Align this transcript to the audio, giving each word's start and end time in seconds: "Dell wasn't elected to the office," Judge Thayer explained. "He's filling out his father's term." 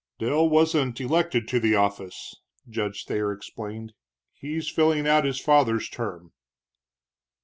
"Dell 0.17 0.49
wasn't 0.49 0.99
elected 0.99 1.47
to 1.49 1.59
the 1.59 1.75
office," 1.75 2.33
Judge 2.67 3.05
Thayer 3.05 3.31
explained. 3.31 3.93
"He's 4.33 4.67
filling 4.67 5.07
out 5.07 5.25
his 5.25 5.39
father's 5.39 5.87
term." 5.89 6.33